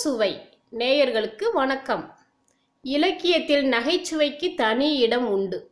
சுவை. 0.00 0.58
நேயர்களுக்கு 0.72 1.44
வணக்கம். 1.52 2.16
இலக்கியத்தில் 2.82 3.64
நகைச்சுவைக்கு 3.64 4.54
தனி 4.54 4.96
இடம் 4.96 5.28
உண்டு. 5.28 5.70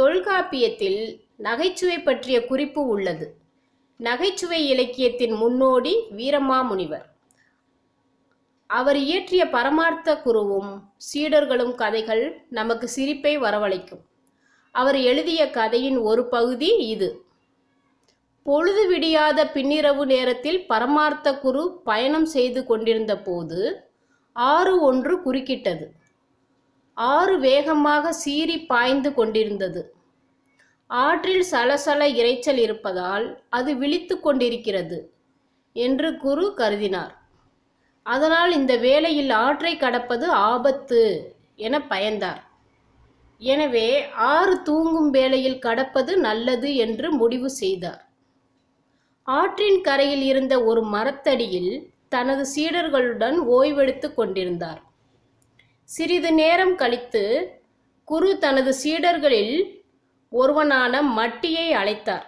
தொல்காப்பியத்தில் 0.00 1.20
நகைச்சுவை 1.36 1.98
பற்றிய 1.98 2.46
குறிப்பு 2.46 2.86
உள்ளது. 2.86 3.34
நகைச்சுவை 3.96 4.68
இலக்கியத்தின் 4.68 5.32
முன்னோடி 5.32 5.96
வீரமாமுனிவர். 6.16 7.02
அவர் 8.66 8.96
இயற்றிய 8.96 9.48
பரமார்த்த 9.48 10.20
குருவும் 10.24 10.80
சீடர்களும் 11.14 11.74
கதைகள் 11.74 12.44
நமக்கு 12.50 12.88
சிரிப்பை 12.88 13.38
வரவழைக்கும். 13.38 14.02
அவர் 14.70 14.96
எழுதிய 14.96 15.50
கதையின் 15.50 15.96
ஒரு 15.96 16.28
பகுதி 16.28 16.76
இது. 16.76 17.23
பொழுது 18.46 18.82
விடியாத 18.90 19.40
பின்னிரவு 19.52 20.04
நேரத்தில் 20.04 20.58
பரமார்த்த 20.70 21.28
குரு 21.44 21.62
பயணம் 21.88 22.26
செய்து 22.34 22.60
கொண்டிருந்த 22.66 23.12
போது 23.18 23.60
ஆறு 24.36 24.74
ஒன்று 24.88 25.14
குறுக்கிட்டது. 25.24 25.86
ஆறு 26.96 27.34
வேகமாக 27.38 28.12
சீறி 28.22 28.56
பாய்ந்து 28.72 29.10
கொண்டிருந்தது. 29.14 29.82
ஆற்றில் 30.90 31.44
சலசல 31.52 32.02
இரைச்சல் 32.20 32.60
இருப்பதால் 32.66 33.26
அது 33.48 33.70
விழித்து 33.82 34.14
கொண்டிருக்கிறது 34.20 34.98
என்று 35.76 36.08
குரு 36.16 36.46
கருதினார். 36.60 37.14
அதனால் 38.06 38.52
இந்த 38.52 38.72
வேளையில் 38.86 39.32
ஆற்றை 39.44 39.76
கடப்பது 39.76 40.26
ஆபத்து 40.52 41.02
என 41.66 41.78
பயந்தார். 41.92 42.42
எனவே 43.40 43.88
ஆறு 44.32 44.54
தூங்கும் 44.62 45.10
வேளையில் 45.10 45.62
கடப்பது 45.66 46.12
நல்லது 46.28 46.68
என்று 46.76 47.08
முடிவு 47.20 47.48
செய்தார். 47.62 48.02
ஆற்றின் 49.24 49.80
கரையில் 49.80 50.22
இருந்த 50.22 50.64
ஒரு 50.64 50.82
மரத்தடியில் 50.82 51.92
தனது 52.08 52.46
சீடர்களுடன் 52.56 53.36
ஓய்வெடுத்து 53.36 54.14
கொண்டிருந்தார். 54.14 54.82
சிறிது 55.84 56.32
நேரம் 56.32 56.74
கழித்து 56.74 57.22
குரு 58.04 58.38
தனது 58.38 58.74
சீடர்களில் 58.84 59.82
ஒருவனான 60.28 61.02
மட்டியை 61.02 61.72
அழைத்தார். 61.72 62.24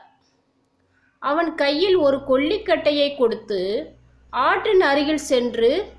அவன் 1.18 1.54
கையில் 1.54 1.96
ஒரு 1.96 2.16
கொல்லிக்கட்டையை 2.16 3.16
கொடுத்து 3.16 3.92
ஆற்றின் 4.30 4.80
அருகில் 4.80 5.26
சென்று 5.32 5.92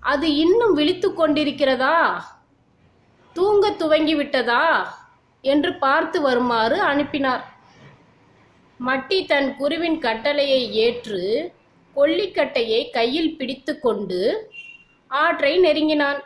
அது 0.00 0.34
இன்னும் 0.34 0.72
விழித்து 0.72 1.08
கொண்டிருக்கிறதா? 1.10 2.20
தூங்க 3.32 3.70
துவங்கிவிட்டதா? 3.70 4.86
என்று 5.40 5.74
பார்த்து 5.74 6.20
வருமாறு 6.20 6.80
அனுப்பினார். 6.80 7.55
மட்டி 8.80 9.26
தன் 9.26 9.56
குருவின் 9.56 9.98
கட்டளையை 9.98 10.72
ஏற்று 10.72 11.52
கொல்லிக்கட்டையை 11.96 12.90
கையில் 12.90 13.36
பிடித்து 13.36 13.80
கொண்டு 13.80 14.50
ஆற்றை 15.06 15.58
நெருங்கினான். 15.58 16.22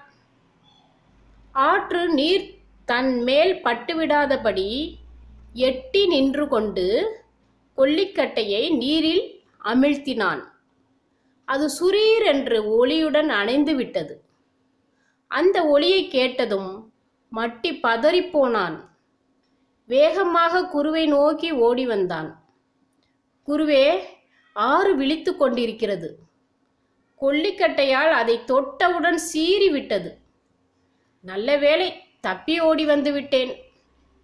ஆற்று 1.52 2.08
நீர் 2.08 2.54
தன் 2.84 3.22
மேல் 3.22 3.54
பட்டுவிடாதபடி 3.64 4.98
எட்டி 5.52 6.06
நின்று 6.06 6.48
கொண்டு 6.48 7.18
கொல்லிக்கட்டையை 7.76 8.76
நீரில் 8.76 9.42
அமிழ்த்தினான். 9.64 10.42
அது 11.44 11.70
சுரீர் 11.80 12.24
என்று 12.24 12.86
ஒளியுடன் 12.86 13.28
அணைந்து 13.28 13.74
விட்டது. 13.74 14.22
அந்த 15.26 15.66
ஒளியை 15.66 16.08
கேட்டதும் 16.08 16.92
மட்டி 17.36 17.80
பதறிப்போனான் 17.82 18.88
வேகமாக 19.86 20.64
குருவை 20.64 21.06
நோக்கி 21.06 21.50
ஓடி 21.50 21.86
வந்தான். 21.86 22.39
குருவே 23.50 23.84
ஆறு 24.56 24.92
விழித்து 24.96 25.32
கொண்டிருக்கிறது. 25.36 26.08
கொல்லிக்கட்டையால் 27.20 28.12
அதை 28.20 28.36
தொட்டவுடன் 28.50 29.18
சீறி 29.30 29.68
விட்டது 29.76 30.10
நல்ல 31.24 31.56
வேளை 31.64 31.88
தப்பி 32.26 32.54
ஓடி 32.68 32.84
வந்து 32.84 33.10
விட்டேன் 33.12 33.52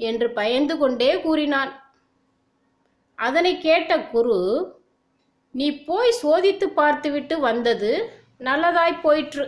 என்று 0.00 0.26
பயந்து 0.38 0.74
கொண்டே 0.78 1.10
கூறினான் 1.24 1.72
அதனை 3.18 3.52
கேட்ட 3.58 3.92
குரு 4.14 4.38
நீ 5.54 5.66
போய் 5.88 6.18
சோதித்து 6.22 6.66
பார்த்துவிட்டு 6.80 7.36
வந்தது 7.40 7.90
நல்லதாய் 8.46 9.02
போயிற்று. 9.04 9.44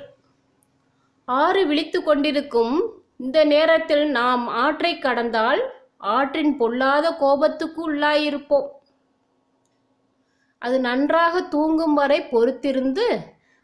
ஆறு 1.28 1.62
விழித்து 1.70 1.98
கொண்டிருக்கும் 2.02 2.76
இந்த 3.24 3.38
நேரத்தில் 3.52 4.04
நாம் 4.10 4.44
ஆற்றை 4.62 4.92
கடந்தால் 4.98 5.62
ஆற்றின் 6.14 6.54
பொல்லாத 6.56 7.06
கோபத்துக்கு 7.22 7.80
உள்ளாயிருப்போம். 7.90 8.68
அது 10.58 10.80
நன்றாக 10.80 11.42
தூங்கும் 11.42 11.94
வரை 11.94 12.20
பொறுத்திருந்து 12.20 13.18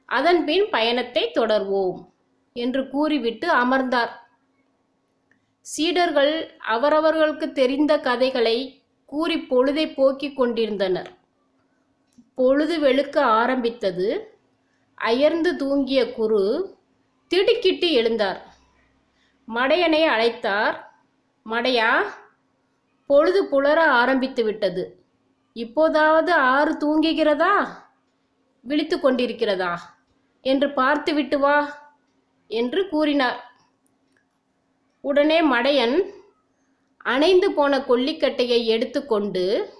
அதன் 0.04 0.44
பின் 0.44 0.70
பயணத்தை 0.70 1.30
தொடர்வோம் 1.34 2.08
என்று 2.52 2.90
கூறிவிட்டு 2.90 3.50
அமர்ந்தார். 3.50 4.12
சீடர்கள் 5.60 6.58
அவரவர்களுக்கு 6.58 7.52
தெரிந்த 7.52 8.00
கதைகளை 8.00 8.82
கூறி 9.04 9.36
பொழுதை 9.38 9.94
போக்கிக் 9.94 10.36
கொண்டிருந்தனர். 10.36 11.10
பொழுது 12.34 12.78
வெளுக்க 12.78 13.18
ஆரம்பித்தது. 13.18 14.38
அயர்ந்து 14.94 15.56
தூங்கிய 15.56 16.12
குரு 16.12 16.42
திடுக்கிட்டு 17.28 17.88
எழுந்தார். 17.88 18.40
மடையனை 19.48 20.02
அழைத்தார். 20.06 20.76
மடையா 21.46 22.02
பொழுது 23.06 23.40
புலர 23.44 23.76
ஆரம்பித்து 23.76 24.44
விட்டது 24.44 25.03
இப்போதாவது 25.54 26.32
ஆறு 26.32 26.72
தூங்குகிறதா? 26.72 27.68
விழித்து 28.60 28.96
கொண்டிருக்கிறதா? 28.96 29.76
என்று 30.40 30.72
பார்த்துவிட்டு 30.72 31.38
வா 31.38 31.78
என்று 32.46 32.88
கூறினார். 32.88 33.52
உடனே 35.00 35.40
மடையன் 35.40 36.10
அணைந்து 36.96 37.52
போன 37.52 37.78
கொல்லிக்கட்டையை 37.78 38.64
எடுத்துக்கொண்டு 38.64 39.72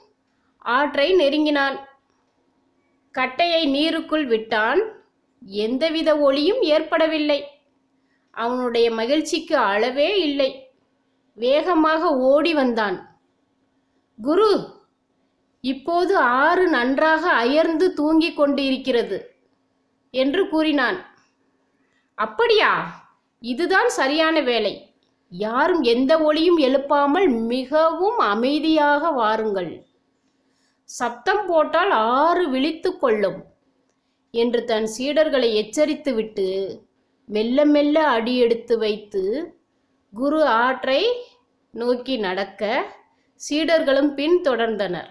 ஆற்றை 0.59 1.13
நெருங்கினான். 1.13 1.89
கட்டையை 3.13 3.67
நீருக்குள் 3.67 4.27
விட்டான். 4.27 4.83
எந்தவித 5.47 6.19
ஒளியும் 6.19 6.63
ஏற்படவில்லை. 6.63 7.61
அவனுடைய 8.31 8.91
மகிழ்ச்சிக்கு 8.91 9.57
அளவே 9.57 10.21
இல்லை. 10.21 10.73
வேகமாக 11.35 12.17
ஓடி 12.17 12.55
வந்தான். 12.55 13.19
குரு 14.23 14.74
இப்போது 15.71 16.17
ஆறு 16.17 16.69
நன்றாக 16.69 17.31
அயர்ந்து 17.31 17.87
தூங்கிக் 17.95 18.37
கொண்டிருக்கிறது 18.37 19.19
என்று 20.15 20.49
கூறினான். 20.49 20.99
அப்படியா? 22.19 22.73
இதுதான் 23.43 23.89
சரியான 23.89 24.41
வேலை. 24.41 24.75
யாரும் 25.33 25.83
எந்த 25.83 26.13
ஒளியும் 26.19 26.59
எழுப்பாமல் 26.59 27.29
மிகவும் 27.47 28.19
அமைதியாக 28.19 29.11
வாருங்கள். 29.11 29.73
சப்தம் 30.91 31.47
போட்டால் 31.47 31.91
ஆறு 32.21 32.45
விழித்து 32.49 32.99
கொள்ளும் 32.99 33.41
என்று 34.35 34.65
தன் 34.65 34.89
சீடர்களை 34.99 35.51
எச்சரித்துவிட்டு 35.63 36.49
மெல்ல 37.29 37.65
மெல்ல 37.65 37.97
அடியெடுத்து 38.09 38.77
வைத்து 38.79 39.25
குரு 40.13 40.41
ஆற்றை 40.63 41.03
நோக்கி 41.75 42.17
நடக்க 42.17 42.63
சீடர்களும் 43.41 44.13
பின்தொடர்ந்தனர். 44.19 45.11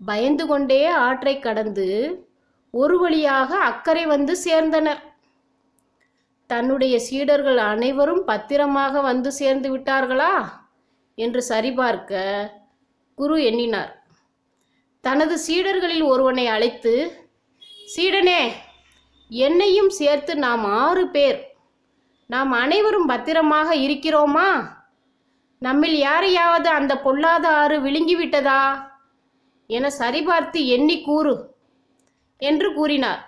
பயந்து 0.00 0.46
கொண்டே 0.46 0.86
ஆற்றை 0.86 1.38
கடந்து 1.38 1.88
ஒரு 2.74 2.98
வழியாக 2.98 3.56
அக்கறை 3.58 4.06
வந்து 4.06 4.36
சேர்ந்தனர். 4.44 5.02
தன்னுடைய 6.46 6.98
சீடர்கள் 6.98 7.56
அனைவரும் 7.56 8.24
பத்திரமாக 8.24 9.00
வந்து 9.00 9.32
சேர்ந்து 9.32 9.76
விட்டார்களா? 9.76 10.34
என்று 11.18 11.42
சரிபார்க்க 11.42 12.22
குரு 13.18 13.36
எண்ணினார். 13.44 13.92
தனது 15.00 15.34
சீடர்களில் 15.46 16.04
ஒருவனை 16.04 16.46
அழைத்து 16.46 16.94
சீடனே 17.96 18.40
என்னையும் 19.30 19.88
சேர்த்து 19.88 20.36
நாம் 20.36 20.64
ஆறு 20.64 21.08
பேர் 21.08 21.40
நாம் 22.26 22.52
அனைவரும் 22.52 23.06
பத்திரமாக 23.06 23.74
இருக்கிறோமா? 23.74 24.48
நம்மில் 25.58 25.96
யாரையாவது 25.98 26.68
அந்த 26.68 26.92
பொல்லாத 26.98 27.48
ஆறு 27.48 27.76
விழுங்கிவிட்டதா? 27.80 28.62
என 29.66 29.90
சரிபார்த்து 29.98 30.66
எண்ணி 30.66 31.02
கூறு 31.02 31.34
என்று 32.36 32.74
கூறினார். 32.74 33.22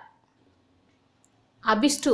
அபிஷ்டு 1.63 2.13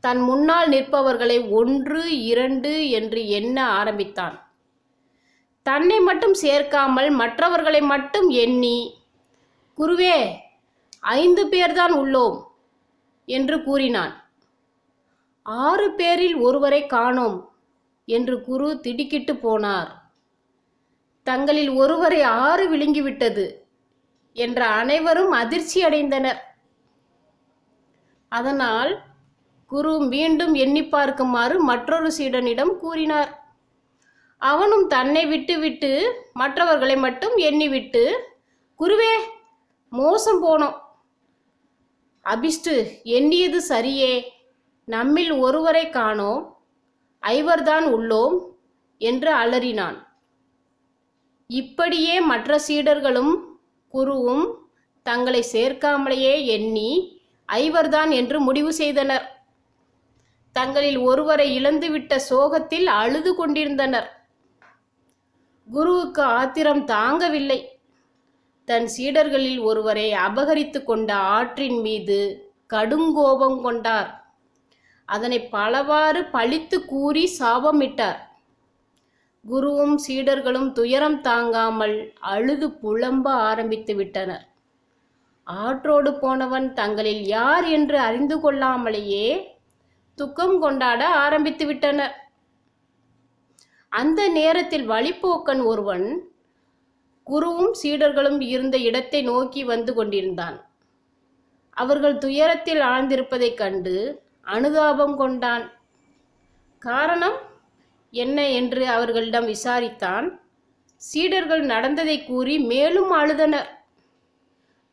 தன் 0.00 0.20
முன்னால் 0.20 0.68
நிற்பவர்களை 0.68 1.50
ஒன்று 1.50 2.22
இரண்டு 2.22 2.90
என்று 2.90 3.28
எண்ண 3.28 3.66
ஆரம்பித்தான். 3.66 4.36
தன்னை 5.62 6.00
மட்டும் 6.00 6.34
சேர்க்காமல் 6.34 7.10
மற்றவர்களை 7.10 7.80
மட்டும் 7.80 8.28
எண்ணி 8.28 8.76
குருவே 9.78 10.16
ஐந்து 11.00 11.46
பேர்தான் 11.46 11.94
உள்ளோம் 12.02 12.38
என்று 13.24 13.62
கூறினான். 13.62 14.14
ஆறு 15.42 15.92
பேரில் 15.92 16.36
ஒருவரை 16.36 16.86
காணோம் 16.86 17.38
என்று 18.04 18.44
குரு 18.44 18.80
திடுக்கிட்டு 18.80 19.34
போனார். 19.34 19.90
தங்களில் 21.22 21.68
ஒருவரை 21.68 22.22
ஆறு 22.22 22.76
விழுங்கிவிட்டது 22.76 23.54
என்ற 24.32 24.66
அனைவரும் 24.66 25.30
அதிர்ச்சி 25.30 25.84
அடைந்தனர். 25.84 26.40
அதனால் 28.28 29.00
குரு 29.66 29.98
மீண்டும் 29.98 30.54
எண்ணி 30.54 30.82
பார்க்குமாறு 30.82 31.58
மற்றொரு 31.58 32.12
சீடனிடம் 32.18 32.78
கூறினார். 32.78 33.40
அவனும் 34.38 34.86
தன்னை 34.86 35.26
விட்டுவிட்டு 35.26 36.20
மற்றவர்களை 36.32 36.96
மட்டும் 36.96 37.36
எண்ணிவிட்டு 37.36 38.16
குருவே 38.80 39.18
மோசம் 39.90 40.44
போனோம். 40.44 40.74
அபிஷ்டு 42.24 43.02
எண்ணியது 43.02 43.64
சரியே. 43.68 44.22
நம்மில் 44.84 45.32
ஒருவரை 45.32 45.90
காணோம். 45.90 46.56
ஐவர்தான் 47.22 47.84
உள்ளோம் 47.84 48.38
என்று 48.98 49.34
அலறினான். 49.34 50.11
இப்படியே 51.52 52.20
மற்ற 52.20 52.60
சீடர்களும் 52.68 53.32
குருவும் 53.92 54.44
தங்களை 55.06 55.40
சேர்க்காமலேயே 55.52 56.34
எண்ணி 56.46 56.90
ஐவர்தான் 57.52 58.10
என்று 58.10 58.40
முடிவு 58.40 58.72
செய்தனர். 58.72 59.26
தங்களில் 60.52 60.98
ஒருவரை 60.98 61.46
இழந்துவிட்ட 61.60 62.16
சோகத்தில் 62.16 62.86
அழுது 62.86 63.30
கொண்டிருந்தனர். 63.34 64.08
குருவுக்கு 65.66 66.22
ஆத்திரம் 66.22 66.82
தாங்கவில்லை. 66.86 67.60
தன் 68.68 68.88
சீடர்களில் 68.96 69.60
ஒருவரை 69.60 70.08
அபகரித்து 70.12 70.80
கொண்ட 70.84 71.10
ஆற்றின் 71.36 71.78
மீது 71.80 72.18
கடுங்கோபம் 72.74 73.60
கொண்டார். 73.62 74.10
அதனை 75.08 75.38
பலவாறு 75.54 76.20
பழித்து 76.24 76.76
கூறி 76.84 77.24
சாபமிட்டார். 77.38 78.20
குருவும் 79.44 79.94
சீடர்களும் 80.06 80.72
துயரம் 80.72 81.20
தாங்காமல் 81.20 81.96
அழுது 82.20 82.66
புலம்ப 82.82 83.26
ஆரம்பித்து 83.28 83.94
விட்டனர். 83.94 84.44
ஆற்றோடு 85.46 86.10
போனவன் 86.14 86.72
தங்களில் 86.72 87.22
யார் 87.26 87.64
என்று 87.64 87.98
அறிந்து 87.98 88.36
கொள்ளாமலேயே 88.38 89.28
துக்கம் 90.18 90.58
கொண்டாட 90.58 91.08
ஆரம்பித்து 91.08 91.66
விட்டனர். 91.66 92.14
அந்த 93.88 94.28
நேரத்தில் 94.28 94.86
வழிப்போக்கன் 94.90 95.62
ஒருவன் 95.64 96.06
குருவும் 97.26 97.74
சீடர்களும் 97.82 98.40
இருந்த 98.40 98.76
இடத்தை 98.78 99.22
நோக்கி 99.22 99.64
வந்து 99.64 99.94
கொண்டிருந்தான். 99.94 100.56
அவர்கள் 101.76 102.18
துயரத்தில் 102.18 102.80
ஆழ்ந்திருப்பதைக் 102.80 103.60
கண்டு 103.62 104.24
அனுதாபம் 104.42 105.16
கொண்டான். 105.16 105.64
காரணம் 106.78 107.38
என்ன 108.14 108.50
என்று 108.50 108.88
அவர்களிடம் 108.88 109.48
விசாரித்தான். 109.48 110.40
சீடர்கள் 110.96 111.60
நடந்ததை 111.60 112.24
கூறி 112.24 112.58
மேலும் 112.58 113.12
அழுதனர். 113.12 113.66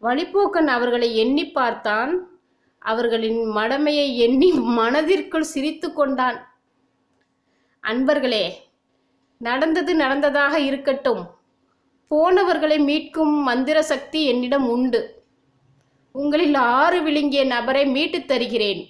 வழிப்போக்கன் 0.02 0.68
அவர்களை 0.68 1.18
எண்ணி 1.18 1.52
பார்த்தான். 1.52 2.28
அவர்களின் 2.80 3.38
மடமையை 3.38 4.16
எண்ணி 4.16 4.52
மனதிற்குள் 4.52 5.44
சிரித்து 5.44 5.94
கொண்டான். 5.94 6.58
அன்பர்களே 7.84 8.50
நடந்தது 9.38 9.96
நடந்ததாக 9.96 10.60
இருக்கட்டும். 10.60 11.30
போனவர்களை 12.08 12.80
மீட்கும் 12.80 13.42
மந்திர 13.42 13.84
சக்தி 13.84 14.26
என்னிடம் 14.26 14.70
உண்டு. 14.70 15.24
உங்களில் 16.12 16.56
ஆறு 16.56 17.02
விழுங்கிய 17.02 17.46
நபரை 17.46 17.86
மீட்டுத் 17.86 18.26
தருகிறேன். 18.26 18.90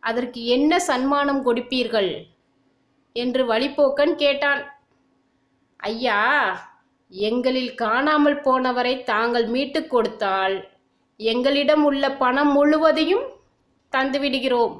அதற்கு 0.00 0.44
என்ன 0.44 0.80
சன்மானம் 0.80 1.46
கொடுப்பீர்கள்? 1.46 2.35
என்று 3.22 3.42
வழிப்போக்கன் 3.52 4.14
கேட்டான். 4.14 4.62
ஐயா 5.80 6.20
எங்களில் 7.10 7.72
காணாமல் 7.74 8.38
போனவரை 8.40 8.94
தாங்கள் 9.04 9.46
மீட்டுக் 9.46 9.90
கொடுத்தால் 9.90 10.56
எங்களிடம் 11.20 11.84
உள்ள 11.84 12.04
பணம் 12.22 12.52
முழுவதையும் 12.52 13.26
தந்துவிடுகிறோம் 13.92 14.74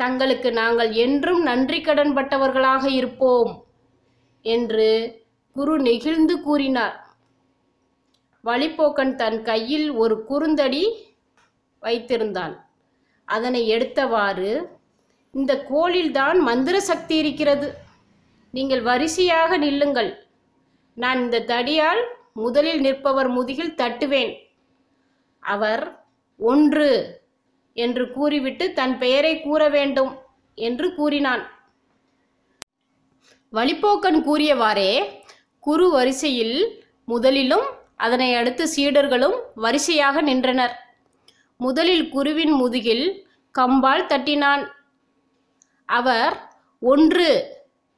தங்களுக்கு 0.00 0.50
நாங்கள் 0.52 0.92
என்றும் 1.04 1.42
நன்றி 1.42 1.78
கடன்பட்டவர்களாக 1.80 2.84
இருப்போம் 2.90 3.52
என்று 4.44 4.88
குரு 5.56 5.74
நெகிழ்ந்து 5.78 6.34
கூறினார். 6.46 6.96
வழிப்போக்கன் 8.44 9.12
தன் 9.14 9.38
கையில் 9.42 9.88
ஒரு 10.02 10.16
குறுந்தடி 10.28 10.84
வைத்திருந்தான். 11.82 12.54
அதனை 13.28 13.62
எடுத்தவாறு 13.74 14.50
இந்த 15.34 15.66
கோளில்தான் 15.70 16.38
மந்திர 16.38 16.80
சக்தி 16.80 17.16
இருக்கிறது. 17.16 17.74
நீங்கள் 18.50 18.82
வரிசையாக 18.82 19.56
நில்லுங்கள். 19.58 20.10
நான் 20.94 21.18
இந்த 21.20 21.38
தடியால் 21.40 22.02
முதலில் 22.32 22.80
நிற்பவர் 22.80 23.28
முதுகில் 23.28 23.74
தட்டுவேன். 23.74 24.32
அவர் 25.42 26.06
ஒன்று 26.38 27.20
என்று 27.72 28.04
கூறிவிட்டு 28.10 28.72
தன் 28.72 28.98
பெயரை 28.98 29.40
கூற 29.40 29.68
வேண்டும் 29.68 30.12
என்று 30.54 30.94
கூறினான். 30.94 31.42
வழிப்போக்கன் 33.52 34.20
கூறியவாறே 34.28 34.92
குரு 35.58 35.90
வரிசையில் 35.90 36.56
முதலிலும் 37.06 37.66
அதனை 37.96 38.34
அடுத்து 38.34 38.64
சீடர்களும் 38.76 39.36
வரிசையாக 39.54 40.20
நின்றனர். 40.20 40.74
முதலில் 41.56 42.08
குருவின் 42.08 42.50
முதுகில் 42.50 43.26
கம்பால் 43.58 44.08
தட்டினான். 44.12 44.64
அவர் 45.88 46.34
ஒன்று 46.82 47.30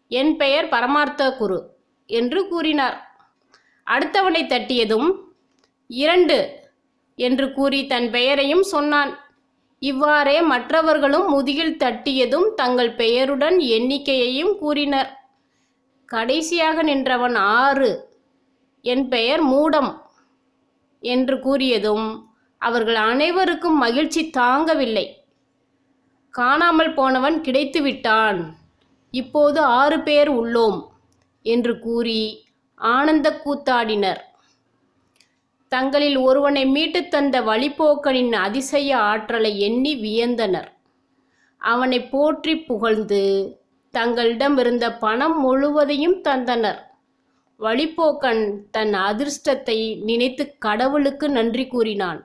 என் 0.08 0.36
பெயர் 0.36 0.68
பரமார்த்த 0.68 1.36
குரு 1.36 1.58
என்று 2.06 2.48
கூறினார். 2.48 2.96
அடுத்தவனை 3.86 4.42
தட்டியதும் 4.46 5.08
இரண்டு 5.86 6.38
என்று 7.18 7.52
கூறி 7.52 7.86
தன் 7.86 8.10
பெயரையும் 8.10 8.62
சொன்னான். 8.62 9.12
இவ்வாறே 9.78 10.42
மற்றவர்களும் 10.42 11.26
முதுகில் 11.28 11.76
தட்டியதும் 11.76 12.48
தங்கள் 12.54 12.92
பெயருடன் 12.94 13.58
எண்ணிக்கையையும் 13.58 14.58
கூறினர். 14.58 15.10
கடைசியாக 16.08 16.82
நின்றவன் 16.82 17.34
ஆறு 17.34 17.90
என் 18.82 19.08
பெயர் 19.08 19.42
மூடம் 19.44 19.90
என்று 21.00 21.36
கூறியதும் 21.36 22.06
அவர்கள் 22.58 22.94
அனைவருக்கும் 22.94 23.78
மகிழ்ச்சி 23.78 24.30
தாங்கவில்லை. 24.38 25.06
காணாமல் 26.38 26.94
போனவன் 26.94 27.36
கிடைத்து 27.40 27.80
விட்டான் 27.82 28.38
இப்போது 29.10 29.60
ஆறு 29.80 29.98
பேர் 30.00 30.30
உள்ளோம் 30.32 30.78
என்று 31.44 31.72
கூறி 31.78 32.22
ஆனந்த 32.78 33.28
கூத்தாடினர். 33.44 34.20
தங்களில் 35.72 36.16
ஒருவனை 36.16 36.62
மீட்டுத் 36.66 37.10
தந்த 37.10 37.36
வழிப்போக்கனின் 37.40 38.32
அதிசய 38.32 38.98
ஆற்றலை 38.98 39.52
எண்ணி 39.60 39.92
வியந்தனர். 39.96 40.68
அவனை 41.60 42.00
போற்றி 42.06 42.54
புகழ்ந்து 42.60 43.22
தங்களிடம் 43.94 44.58
இருந்த 44.58 44.86
பணம் 44.96 45.38
முழுவதையும் 45.40 46.18
தந்தனர். 46.22 46.80
வழிப்போக்கன் 47.60 48.42
தன் 48.70 48.94
அதிர்ஷ்டத்தை 49.08 49.78
நினைத்து 50.02 50.44
கடவுளுக்கு 50.58 51.28
நன்றி 51.28 51.66
கூறினான். 51.66 52.20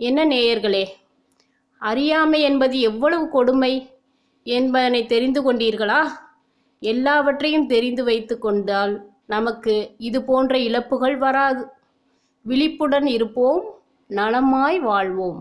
என்ன 0.00 0.26
நேயர்களே 0.26 0.84
அறியாமை 1.90 2.40
என்பது 2.40 2.80
எவ்வளவு 2.80 3.28
கொடுமை 3.28 3.72
என்பதனை 4.42 5.06
தெரிந்து 5.06 5.40
கொண்டீர்களா? 5.42 6.02
எல்லாவற்றையும் 6.80 7.66
தெரிந்து 7.66 8.04
வைத்து 8.04 8.38
கொண்டால் 8.38 8.94
நமக்கு 9.26 9.74
இது 9.98 10.18
போன்ற 10.22 10.58
இழப்புகள் 10.58 11.16
வராது. 11.16 11.62
விழிப்புடன் 12.42 13.06
இருப்போம் 13.06 13.62
நலமாய் 14.10 14.78
வாழ்வோம். 14.78 15.40